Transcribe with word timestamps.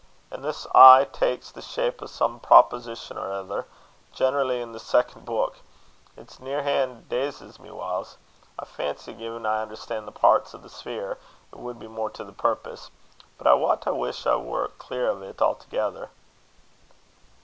And 0.31 0.43
this 0.43 0.65
aye 0.73 1.03
takes 1.13 1.51
the 1.51 1.61
shape 1.61 2.01
o' 2.01 2.07
some 2.07 2.39
proposition 2.39 3.19
or 3.19 3.31
ither, 3.39 3.67
generally 4.11 4.59
i' 4.59 4.65
the 4.65 4.79
second 4.79 5.25
beuk. 5.25 5.57
It 6.17 6.39
near 6.39 6.63
han' 6.63 7.05
dazes 7.07 7.59
me 7.59 7.69
whiles. 7.69 8.17
I 8.57 8.65
fancy 8.65 9.13
gin' 9.13 9.45
I 9.45 9.61
understood 9.61 10.07
the 10.07 10.11
pairts 10.11 10.55
o' 10.55 10.57
the 10.57 10.69
sphere, 10.71 11.19
it 11.51 11.59
would 11.59 11.77
be 11.77 11.87
mair 11.87 12.09
to 12.09 12.23
the 12.23 12.33
purpose; 12.33 12.89
but 13.37 13.45
I 13.45 13.53
wat 13.53 13.85
I 13.85 13.91
wish 13.91 14.25
I 14.25 14.37
were 14.37 14.69
clear 14.79 15.07
o't 15.07 15.21
a'thegither." 15.21 16.09